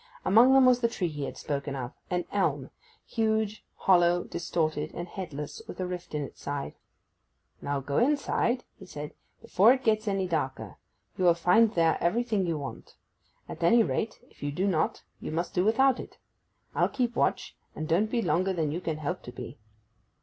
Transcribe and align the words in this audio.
Among 0.25 0.53
them 0.53 0.65
was 0.65 0.79
the 0.79 0.87
tree 0.87 1.09
he 1.09 1.25
had 1.25 1.37
spoken 1.37 1.75
of—an 1.75 2.25
elm; 2.31 2.71
huge, 3.05 3.63
hollow, 3.75 4.23
distorted, 4.23 4.91
and 4.95 5.07
headless, 5.07 5.61
with 5.67 5.79
a 5.79 5.85
rift 5.85 6.15
in 6.15 6.23
its 6.23 6.41
side. 6.41 6.73
'Now 7.61 7.81
go 7.81 7.99
inside,' 7.99 8.63
he 8.79 8.87
said, 8.87 9.13
'before 9.43 9.73
it 9.73 9.83
gets 9.83 10.07
any 10.07 10.25
darker. 10.27 10.77
You 11.19 11.25
will 11.25 11.35
find 11.35 11.75
there 11.75 11.99
everything 12.01 12.47
you 12.47 12.57
want. 12.57 12.95
At 13.47 13.61
any 13.61 13.83
rate, 13.83 14.19
if 14.27 14.41
you 14.41 14.51
do 14.51 14.65
not 14.65 15.03
you 15.19 15.29
must 15.31 15.53
do 15.53 15.63
without 15.63 15.99
it. 15.99 16.17
I'll 16.73 16.89
keep 16.89 17.15
watch; 17.15 17.55
and 17.75 17.87
don't 17.87 18.09
be 18.09 18.23
longer 18.23 18.53
than 18.53 18.71
you 18.71 18.81
can 18.81 18.97
help 18.97 19.21
to 19.21 19.31
be. 19.31 19.59